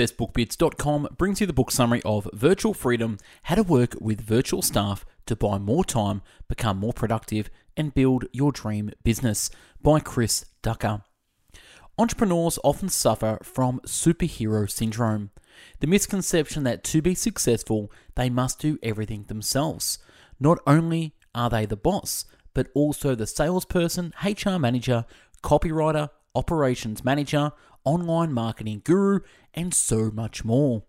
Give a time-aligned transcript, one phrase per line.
[0.00, 5.04] BestBookBits.com brings you the book summary of Virtual Freedom How to Work with Virtual Staff
[5.26, 9.50] to Buy More Time, Become More Productive, and Build Your Dream Business
[9.82, 11.02] by Chris Ducker.
[11.98, 15.32] Entrepreneurs often suffer from superhero syndrome,
[15.80, 19.98] the misconception that to be successful, they must do everything themselves.
[20.40, 22.24] Not only are they the boss,
[22.54, 25.04] but also the salesperson, HR manager,
[25.44, 27.52] copywriter, operations manager,
[27.84, 29.20] online marketing guru,
[29.54, 30.84] and so much more.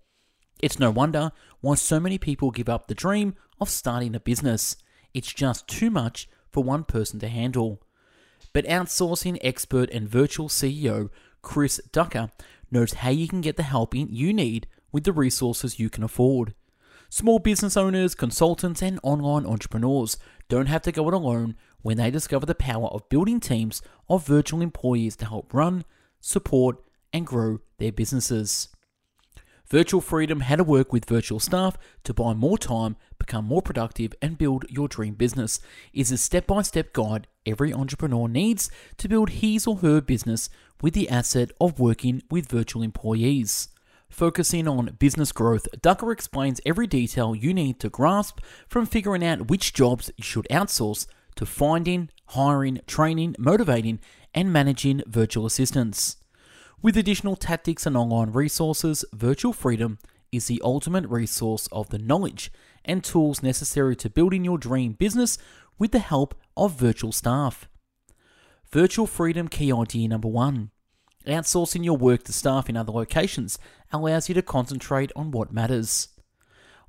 [0.61, 4.78] It's no wonder why so many people give up the dream of starting a business.
[5.14, 7.82] It's just too much for one person to handle.
[8.54, 11.10] But outsourcing expert and virtual CEO
[11.42, 12.29] Chris Ducker
[12.70, 16.54] knows how you can get the help you need with the resources you can afford.
[17.10, 20.18] Small business owners, consultants, and online entrepreneurs
[20.48, 24.26] don't have to go it alone when they discover the power of building teams of
[24.26, 25.84] virtual employees to help run,
[26.21, 26.78] support,
[27.14, 28.70] and grow their businesses.
[29.71, 34.14] Virtual Freedom How to Work with Virtual Staff to Buy More Time, Become More Productive,
[34.22, 35.62] and Build Your Dream Business
[35.94, 40.50] is a step by step guide every entrepreneur needs to build his or her business
[40.82, 43.70] with the asset of working with virtual employees.
[44.09, 49.50] Focusing on business growth, Ducker explains every detail you need to grasp from figuring out
[49.50, 54.02] which jobs you should outsource to finding, hiring, training, motivating,
[54.34, 56.17] and managing virtual assistants.
[56.84, 60.00] With additional tactics and online resources, Virtual Freedom
[60.32, 62.52] is the ultimate resource of the knowledge
[62.84, 65.38] and tools necessary to building your dream business
[65.78, 67.70] with the help of virtual staff.
[68.72, 70.72] Virtual Freedom key idea number one
[71.28, 73.60] outsourcing your work to staff in other locations
[73.94, 76.08] allows you to concentrate on what matters.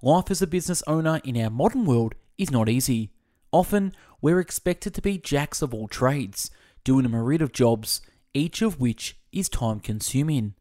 [0.00, 3.10] Life as a business owner in our modern world is not easy.
[3.52, 6.50] Often, we're expected to be jacks of all trades,
[6.82, 8.00] doing a myriad of jobs,
[8.32, 10.54] each of which is time consuming.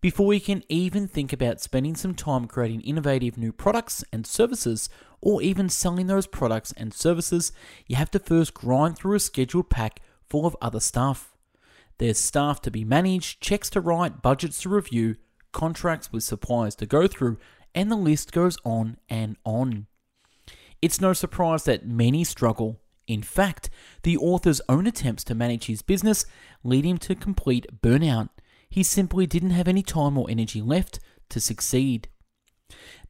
[0.00, 4.88] Before you can even think about spending some time creating innovative new products and services,
[5.20, 7.52] or even selling those products and services,
[7.86, 11.36] you have to first grind through a scheduled pack full of other stuff.
[11.98, 15.14] There's staff to be managed, checks to write, budgets to review,
[15.52, 17.38] contracts with suppliers to go through,
[17.72, 19.86] and the list goes on and on.
[20.82, 22.80] It's no surprise that many struggle
[23.12, 23.70] in fact,
[24.02, 26.24] the author's own attempts to manage his business
[26.64, 28.30] lead him to complete burnout.
[28.68, 32.08] He simply didn't have any time or energy left to succeed.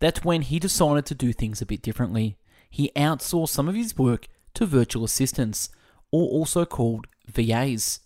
[0.00, 2.36] That's when he decided to do things a bit differently.
[2.68, 5.68] He outsourced some of his work to virtual assistants,
[6.10, 8.00] or also called VAs.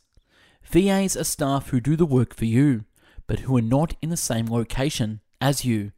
[0.64, 2.84] VAs are staff who do the work for you,
[3.26, 5.92] but who are not in the same location as you.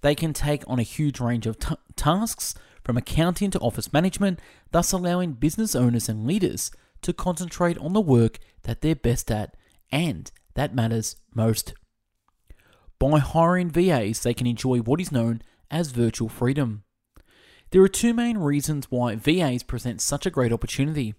[0.00, 2.54] They can take on a huge range of t- tasks
[2.88, 4.40] from accounting to office management,
[4.70, 6.70] thus allowing business owners and leaders
[7.02, 9.54] to concentrate on the work that they're best at
[9.92, 11.74] and that matters most.
[12.98, 16.82] By hiring VAs, they can enjoy what is known as virtual freedom.
[17.72, 21.14] There are two main reasons why VAs present such a great opportunity.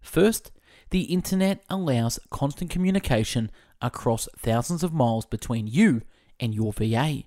[0.00, 0.50] First,
[0.88, 3.50] the internet allows constant communication
[3.82, 6.00] across thousands of miles between you
[6.40, 7.24] and your VA.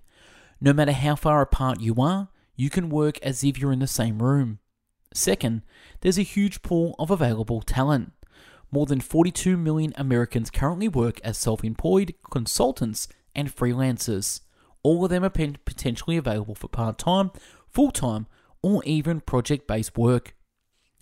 [0.60, 3.88] No matter how far apart you are, you can work as if you're in the
[3.88, 4.60] same room.
[5.14, 5.62] Second,
[6.02, 8.12] there's a huge pool of available talent.
[8.72, 14.42] More than 42 million Americans currently work as self employed consultants and freelancers.
[14.82, 17.32] All of them are potentially available for part time,
[17.70, 18.28] full time,
[18.62, 20.36] or even project based work.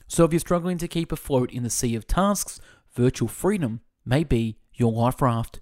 [0.07, 2.59] So if you're struggling to keep afloat in the sea of tasks,
[2.93, 5.61] virtual freedom may be your life raft.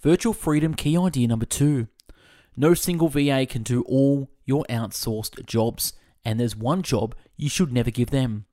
[0.00, 1.88] Virtual freedom key idea number two
[2.56, 5.92] no single VA can do all your outsourced jobs,
[6.24, 8.46] and there's one job you should never give them.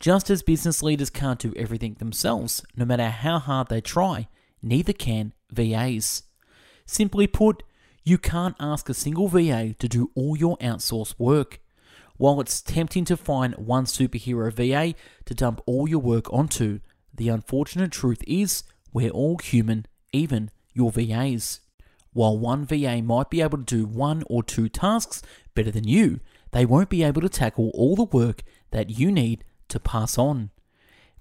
[0.00, 4.28] Just as business leaders can't do everything themselves, no matter how hard they try,
[4.62, 6.22] neither can VAs.
[6.86, 7.62] Simply put,
[8.04, 11.60] you can't ask a single VA to do all your outsourced work.
[12.16, 14.94] While it's tempting to find one superhero VA
[15.24, 16.80] to dump all your work onto,
[17.12, 21.60] the unfortunate truth is we're all human, even your VAs.
[22.18, 25.22] While one VA might be able to do one or two tasks
[25.54, 26.18] better than you,
[26.50, 28.42] they won't be able to tackle all the work
[28.72, 30.50] that you need to pass on.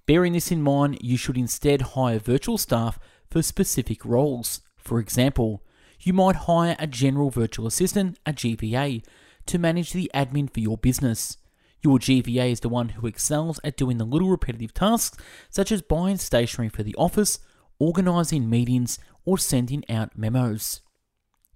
[0.07, 2.97] Bearing this in mind, you should instead hire virtual staff
[3.29, 4.61] for specific roles.
[4.75, 5.61] For example,
[5.99, 9.03] you might hire a general virtual assistant, a GVA,
[9.45, 11.37] to manage the admin for your business.
[11.83, 15.83] Your GVA is the one who excels at doing the little repetitive tasks such as
[15.83, 17.37] buying stationery for the office,
[17.77, 20.81] organizing meetings, or sending out memos.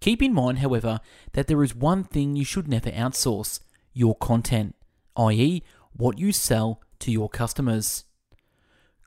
[0.01, 0.99] Keep in mind, however,
[1.33, 3.59] that there is one thing you should never outsource
[3.93, 4.75] your content,
[5.15, 5.63] i.e.,
[5.93, 8.03] what you sell to your customers.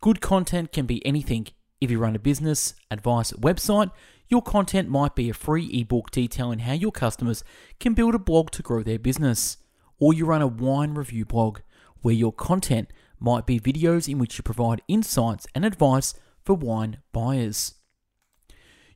[0.01, 1.49] Good content can be anything.
[1.81, 3.91] If you run a business, advice, website,
[4.29, 7.45] Your content might be a free ebook detailing how your customers
[7.79, 9.59] can build a blog to grow their business.
[9.99, 11.61] Or you run a wine review blog
[12.01, 12.91] where your content
[13.21, 16.15] might be videos in which you provide insights and advice
[16.45, 17.75] for wine buyers.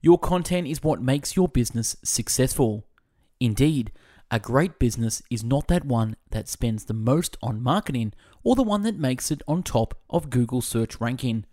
[0.01, 2.87] Your content is what makes your business successful.
[3.41, 3.91] Indeed,
[4.31, 8.13] a great business is not that one that spends the most on marketing
[8.45, 11.47] or the one that makes it on top of Google search ranking.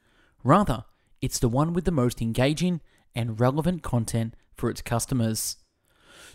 [0.44, 0.86] Rather,
[1.22, 2.82] it's the one with the most engaging
[3.16, 5.58] and relevant content for its customers.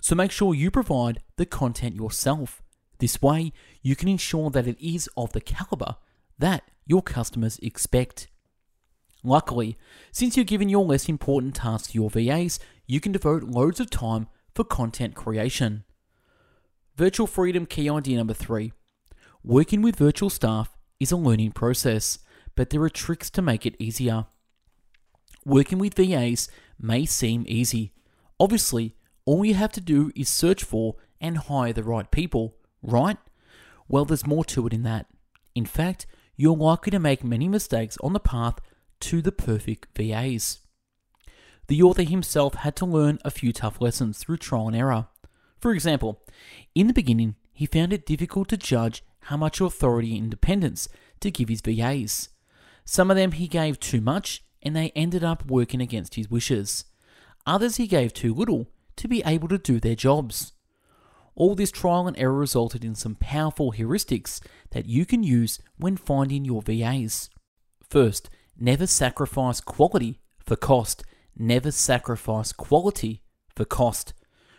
[0.01, 2.63] So make sure you provide the content yourself.
[2.99, 3.53] This way,
[3.83, 5.97] you can ensure that it is of the caliber
[6.39, 8.29] that your customers expect.
[9.23, 9.77] Luckily,
[10.13, 13.91] since you're giving your less important tasks to your VAs, you can devote loads of
[13.91, 15.85] time for content creation.
[16.97, 18.73] Virtual freedom key idea number three
[19.43, 22.19] working with virtual staff is a learning process,
[22.55, 24.27] but there are tricks to make it easier.
[25.47, 27.93] Working with VAs may seem easy.
[28.39, 33.17] Obviously, all you have to do is search for and hire the right people, right?
[33.89, 35.07] Well, there's more to it in that.
[35.55, 36.07] In fact,
[36.37, 38.61] you're likely to make many mistakes on the path
[39.01, 40.61] to the perfect VAs.
[41.69, 45.07] The author himself had to learn a few tough lessons through trial and error.
[45.59, 46.23] For example,
[46.75, 50.89] in the beginning, he found it difficult to judge how much authority and independence
[51.21, 52.31] to give his VAs.
[52.85, 56.87] Some of them he gave too much and they ended up working against his wishes.
[57.47, 60.53] Others he gave too little to be able to do their jobs.
[61.35, 64.41] All this trial and error resulted in some powerful heuristics
[64.73, 67.31] that you can use when finding your VAs.
[67.89, 68.29] First,
[68.61, 71.03] never sacrifice quality for cost.
[71.37, 73.23] Never sacrifice quality
[73.57, 74.13] for cost.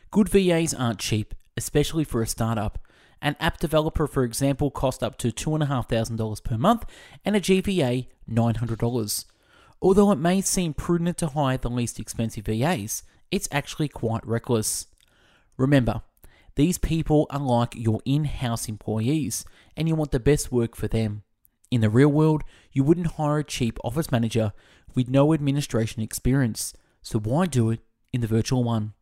[0.09, 2.79] Good VAs aren't cheap, especially for a startup.
[3.21, 6.85] An app developer, for example, costs up to $2,500 per month
[7.23, 9.25] and a GVA $900.
[9.81, 14.87] Although it may seem prudent to hire the least expensive VAs, it's actually quite reckless.
[15.57, 16.01] Remember,
[16.55, 19.45] these people are like your in house employees,
[19.77, 21.23] and you want the best work for them.
[21.71, 24.51] In the real world, you wouldn't hire a cheap office manager
[24.93, 27.79] with no administration experience, so why do it
[28.11, 28.93] in the virtual one?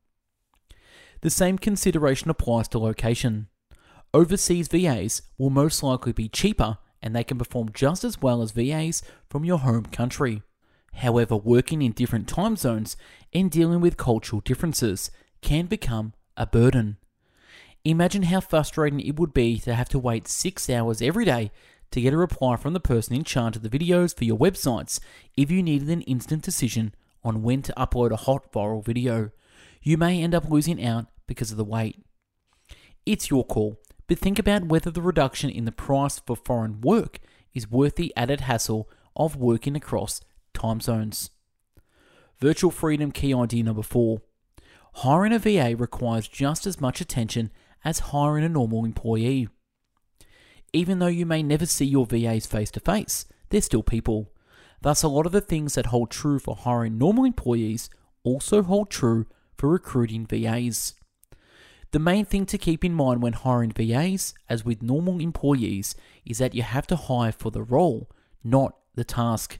[1.21, 3.47] The same consideration applies to location.
[4.13, 8.51] Overseas VAs will most likely be cheaper and they can perform just as well as
[8.51, 10.43] VAs from your home country.
[10.93, 12.97] However, working in different time zones
[13.33, 15.11] and dealing with cultural differences
[15.41, 16.97] can become a burden.
[17.85, 21.51] Imagine how frustrating it would be to have to wait six hours every day
[21.91, 24.99] to get a reply from the person in charge of the videos for your websites
[25.35, 26.93] if you needed an instant decision
[27.23, 29.31] on when to upload a hot viral video.
[29.81, 32.03] You may end up losing out because of the wait.
[33.05, 37.19] It's your call, but think about whether the reduction in the price for foreign work
[37.53, 40.21] is worth the added hassle of working across
[40.53, 41.31] time zones.
[42.39, 44.21] Virtual freedom key idea number four.
[44.95, 47.51] Hiring a VA requires just as much attention
[47.83, 49.47] as hiring a normal employee.
[50.73, 54.31] Even though you may never see your VAs face to face, they're still people.
[54.81, 57.89] Thus, a lot of the things that hold true for hiring normal employees
[58.23, 59.25] also hold true
[59.57, 60.93] for recruiting VAs.
[61.91, 66.37] The main thing to keep in mind when hiring VAs, as with normal employees, is
[66.37, 68.09] that you have to hire for the role,
[68.43, 69.59] not the task.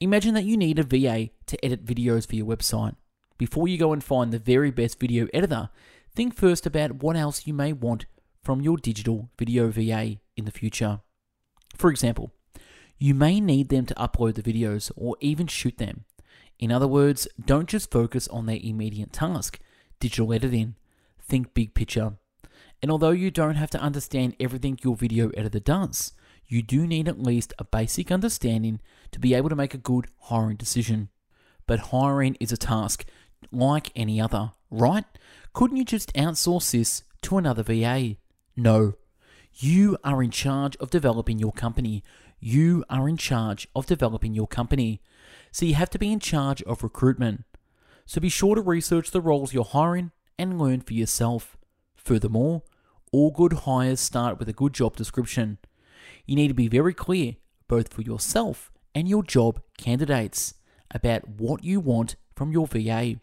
[0.00, 2.96] Imagine that you need a VA to edit videos for your website.
[3.36, 5.68] Before you go and find the very best video editor,
[6.14, 8.06] think first about what else you may want
[8.44, 11.00] from your digital video VA in the future.
[11.76, 12.30] For example,
[12.98, 16.04] you may need them to upload the videos or even shoot them.
[16.58, 19.58] In other words, don't just focus on their immediate task,
[19.98, 20.76] digital editing.
[21.20, 22.12] Think big picture.
[22.82, 26.12] And although you don't have to understand everything your video editor does,
[26.46, 30.06] you do need at least a basic understanding to be able to make a good
[30.20, 31.08] hiring decision.
[31.66, 33.06] But hiring is a task
[33.50, 35.04] like any other, right?
[35.54, 38.16] Couldn't you just outsource this to another VA?
[38.56, 38.94] No.
[39.54, 42.02] You are in charge of developing your company.
[42.40, 45.00] You are in charge of developing your company.
[45.50, 47.44] So you have to be in charge of recruitment.
[48.06, 51.56] So be sure to research the roles you're hiring and learn for yourself.
[51.96, 52.62] Furthermore,
[53.12, 55.58] all good hires start with a good job description.
[56.26, 57.36] You need to be very clear,
[57.68, 60.54] both for yourself and your job candidates,
[60.90, 63.16] about what you want from your VA.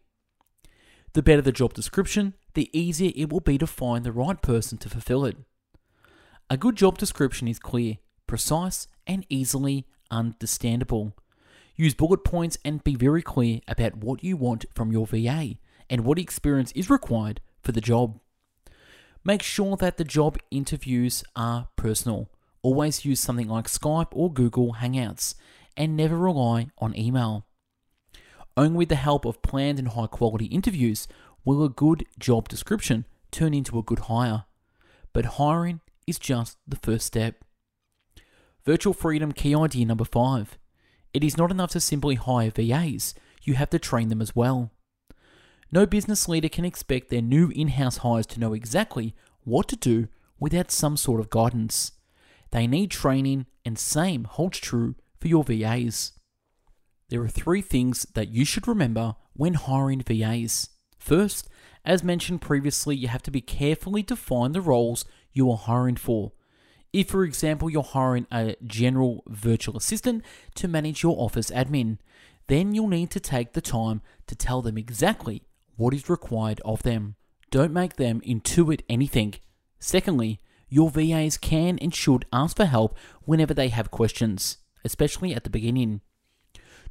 [1.14, 4.78] The better the job description, the easier it will be to find the right person
[4.80, 5.38] to fulfill it.
[6.50, 11.16] A good job description is clear, precise, and easily understandable.
[11.76, 15.56] Use bullet points and be very clear about what you want from your VA
[15.90, 18.20] and what experience is required for the job.
[19.24, 22.30] Make sure that the job interviews are personal.
[22.64, 25.36] Always use something like Skype or Google Hangouts
[25.78, 27.46] and never rely on email.
[28.58, 31.08] Only with the help of planned and high quality interviews
[31.46, 34.46] will a good job description turn into a good hire.
[35.14, 37.44] But hiring is just the first step.
[38.66, 40.58] Virtual freedom key idea number five.
[41.14, 44.72] It is not enough to simply hire VAs, you have to train them as well.
[45.72, 49.76] No business leader can expect their new in house hires to know exactly what to
[49.76, 50.08] do
[50.40, 51.94] without some sort of guidance.
[52.52, 56.14] They need training, and same holds true for your VAs.
[57.10, 60.70] There are three things that you should remember when hiring VAs.
[61.02, 61.50] First,
[61.84, 65.04] as mentioned previously, you have to be carefully define the roles
[65.34, 66.32] you are hiring for.
[66.94, 70.24] If, for example, you're hiring a general virtual assistant
[70.56, 71.98] to manage your office admin,
[72.46, 75.42] then you'll need to take the time to tell them exactly
[75.76, 77.16] what is required of them.
[77.50, 79.34] Don't make them intuit anything.
[79.80, 80.40] Secondly,
[80.70, 85.50] your VAs can and should ask for help whenever they have questions, especially at the
[85.50, 86.02] beginning.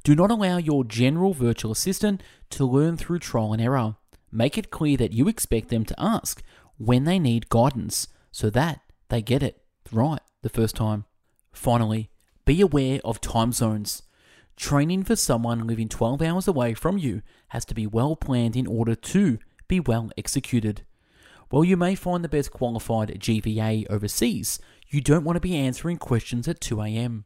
[0.03, 3.95] Do not allow your general virtual assistant to learn through trial and error.
[4.31, 6.41] Make it clear that you expect them to ask
[6.77, 9.61] when they need guidance so that they get it
[9.91, 11.05] right the first time.
[11.51, 12.09] Finally,
[12.45, 14.03] be aware of time zones.
[14.55, 18.67] Training for someone living 12 hours away from you has to be well planned in
[18.67, 20.85] order to be well executed.
[21.49, 25.97] While you may find the best qualified GVA overseas, you don't want to be answering
[25.97, 27.25] questions at 2 a.m.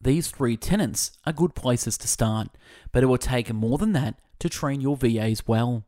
[0.00, 2.48] These three tenants are good places to start,
[2.92, 5.86] but it will take more than that to train your VAs well.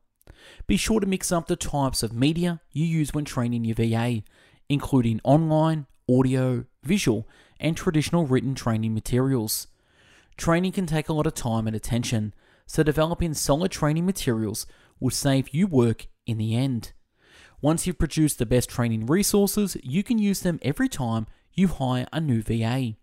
[0.67, 4.23] Be sure to mix up the types of media you use when training your VA,
[4.69, 7.29] including online, audio, visual,
[7.61, 9.69] and traditional written training materials.
[10.37, 12.35] Training can take a lot of time and attention,
[12.67, 14.67] so developing solid training materials
[15.01, 16.93] will save you work in the end.
[17.63, 22.07] Once you've produced the best training resources, you can use them every time you hire
[22.13, 22.95] a new VA.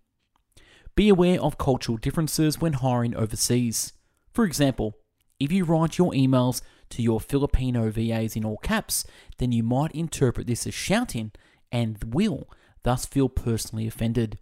[0.96, 3.94] Be aware of cultural differences when hiring overseas.
[4.32, 4.96] For example,
[5.40, 6.62] if you write your emails
[6.94, 9.06] to your Filipino VAs in all caps,
[9.40, 11.32] then you might interpret this as shouting
[11.72, 12.48] and will
[12.84, 14.38] thus feel personally offended.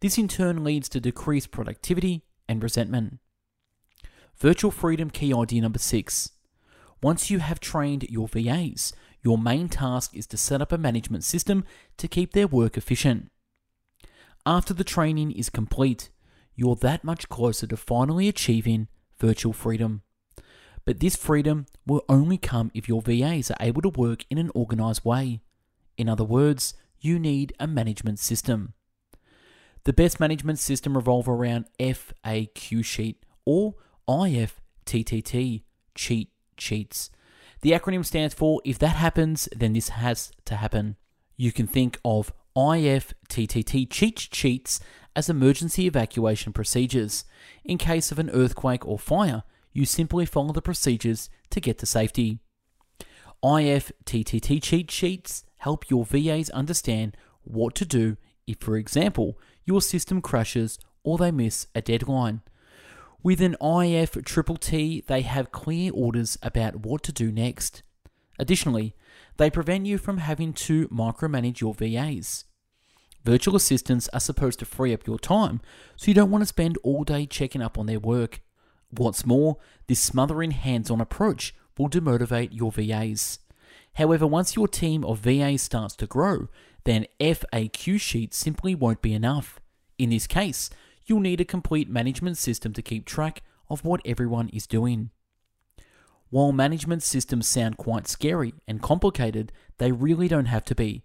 [0.00, 3.18] This in turn leads to decreased productivity and resentment.
[4.38, 6.30] Virtual freedom key idea number six.
[7.02, 8.92] Once you have trained your VAs,
[9.22, 11.64] your main task is to set up a management system
[11.98, 13.30] to keep their work efficient.
[14.46, 16.10] After the training is complete,
[16.54, 20.02] you're that much closer to finally achieving virtual freedom.
[20.86, 24.52] But this freedom will only come if your VAs are able to work in an
[24.54, 25.40] organized way.
[25.98, 28.72] In other words, you need a management system.
[29.84, 33.74] The best management system revolve around FAQ sheet or
[34.08, 35.62] IFTTT,
[35.94, 37.10] cheat sheets.
[37.62, 40.96] The acronym stands for if that happens, then this has to happen.
[41.36, 44.80] You can think of IFTTT cheat sheets
[45.16, 47.24] as emergency evacuation procedures.
[47.64, 49.42] In case of an earthquake or fire,
[49.76, 52.38] you simply follow the procedures to get to safety.
[53.44, 57.14] IFTTT cheat sheets help your VAs understand
[57.44, 58.16] what to do
[58.46, 62.40] if, for example, your system crashes or they miss a deadline.
[63.22, 64.12] With an IF
[65.06, 67.82] they have clear orders about what to do next.
[68.38, 68.94] Additionally,
[69.36, 72.46] they prevent you from having to micromanage your VAs.
[73.24, 75.60] Virtual assistants are supposed to free up your time,
[75.96, 78.40] so you don't want to spend all day checking up on their work.
[78.96, 83.38] What's more, this smothering hands on approach will demotivate your VAs.
[83.94, 86.48] However, once your team of VAs starts to grow,
[86.84, 89.60] then FAQ sheets simply won't be enough.
[89.98, 90.70] In this case,
[91.06, 95.10] you'll need a complete management system to keep track of what everyone is doing.
[96.30, 101.04] While management systems sound quite scary and complicated, they really don't have to be.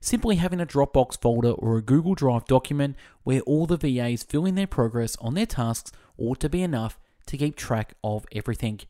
[0.00, 4.44] Simply having a Dropbox folder or a Google Drive document where all the VAs fill
[4.44, 8.80] in their progress on their tasks ought to be enough to keep track of everything.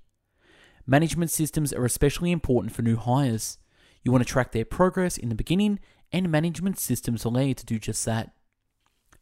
[0.87, 3.59] Management systems are especially important for new hires.
[4.02, 5.81] You want to track their progress in the beginning,
[6.12, 8.31] and management systems allow you to do just that.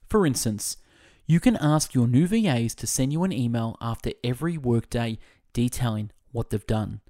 [0.09, 0.77] For instance,
[1.27, 5.19] you can ask your new VAs to send you an email after every workday
[5.55, 7.01] detailing what they've done.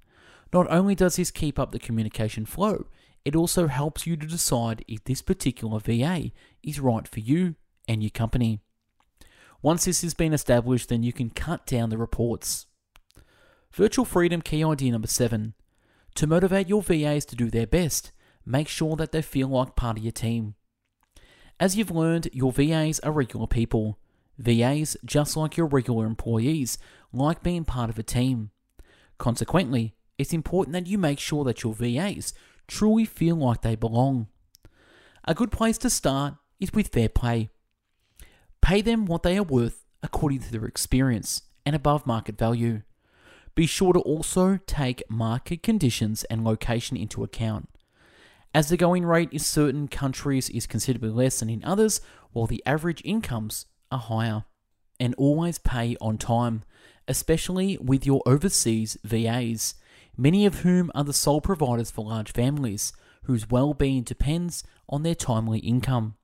[0.53, 2.85] Not only does this keep up the communication flow,
[3.25, 6.31] it also helps you to decide if this particular VA
[6.63, 7.55] is right for you
[7.87, 8.61] and your company.
[9.65, 12.67] Once this has been established, then you can cut down the reports.
[13.73, 15.55] Virtual Freedom key idea number seven.
[16.13, 18.11] To motivate your VAs to do their best,
[18.45, 20.53] make sure that they feel like part of your team.
[21.59, 23.97] As you've learned, your VAs are regular people.
[24.37, 26.77] VAs, just like your regular employees,
[27.11, 28.51] like being part of a team.
[29.17, 32.35] Consequently, it's important that you make sure that your VAs
[32.67, 34.27] truly feel like they belong.
[35.23, 37.49] A good place to start is with fair pay.
[38.65, 42.81] Pay them what they are worth according to their experience and above market value.
[43.53, 47.69] Be sure to also take market conditions and location into account.
[48.55, 52.63] As the going rate in certain countries is considerably less than in others, while the
[52.65, 54.45] average incomes are higher.
[54.99, 56.63] And always pay on time,
[57.07, 59.75] especially with your overseas VAs,
[60.17, 62.93] many of whom are the sole providers for large families
[63.25, 66.15] whose well being depends on their timely income.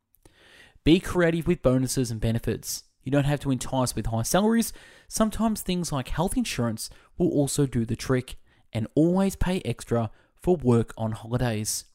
[0.84, 2.86] Be creative with bonuses and benefits.
[3.04, 4.74] You don't have to entice with high salaries.
[5.08, 8.36] Sometimes things like health insurance will also do the trick,
[8.74, 11.86] and always pay extra for work on holidays.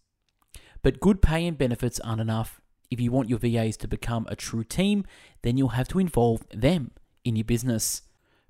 [0.82, 2.60] But good pay and benefits aren't enough.
[2.90, 5.04] If you want your VAs to become a true team,
[5.42, 6.92] then you'll have to involve them
[7.24, 8.02] in your business.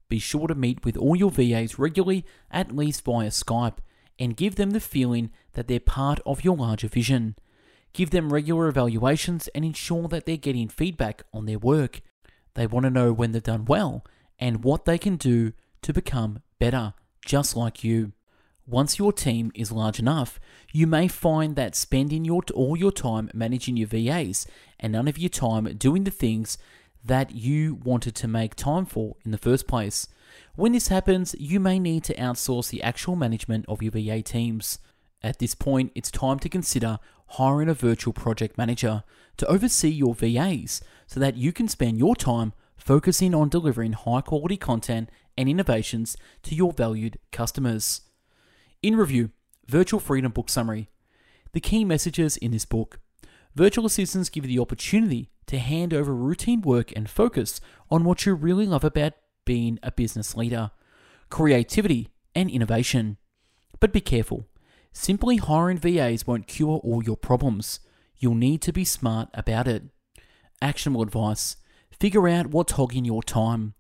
[0.09, 3.79] Be sure to meet with all your VAs regularly, at least via Skype,
[4.19, 7.37] and give them the feeling that they're part of your larger vision.
[7.93, 12.01] Give them regular evaluations and ensure that they're getting feedback on their work.
[12.55, 14.05] They want to know when they've done well
[14.39, 15.53] and what they can do
[15.83, 18.13] to become better, just like you.
[18.67, 20.41] Once your team is large enough,
[20.73, 24.47] you may find that spending your, all your time managing your VAs
[24.81, 26.59] and none of your time doing the things
[27.05, 30.09] that you wanted to make time for in the first place.
[30.57, 34.81] When this happens, you may need to outsource the actual management of your VA teams.
[35.23, 39.05] At this point, it's time to consider hiring a virtual project manager
[39.37, 44.21] to oversee your VAs so that you can spend your time focusing on delivering high
[44.21, 48.03] quality content and innovations to your valued customers.
[48.83, 49.31] In review,
[49.67, 50.89] Virtual Freedom Book Summary.
[51.53, 53.01] The key messages in this book.
[53.55, 58.27] Virtual assistants give you the opportunity to hand over routine work and focus on what
[58.27, 59.15] you really love about
[59.45, 60.71] being a business leader
[61.29, 63.17] creativity and innovation.
[63.81, 64.47] But be careful.
[64.99, 67.81] Simply hiring VAs won't cure all your problems.
[68.17, 69.83] You'll need to be smart about it.
[70.63, 71.57] Actionable advice
[72.01, 73.75] figure out what's hogging your time.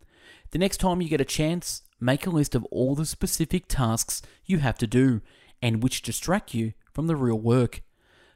[0.50, 4.20] The next time you get a chance, make a list of all the specific tasks
[4.44, 5.22] you have to do
[5.62, 7.80] and which distract you from the real work.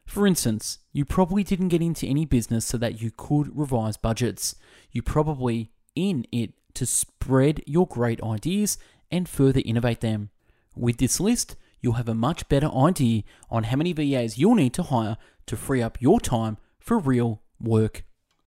[0.06, 4.56] For instance, you probably didn't get into any business so that you could revise budgets.
[4.90, 8.78] You probably in it to spread your great ideas
[9.10, 10.30] and further innovate them.
[10.74, 14.74] With this list, you'll have a much better idea on how many VAs you'll need
[14.74, 15.16] to hire
[15.46, 18.04] to free up your time for real work.